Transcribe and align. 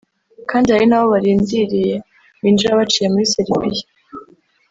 kandi 0.49 0.67
hari 0.73 0.85
n'abo 0.87 1.05
barindiriye 1.13 1.95
binjira 2.41 2.79
baciye 2.79 3.07
muri 3.13 3.29
Serbia 3.31 3.85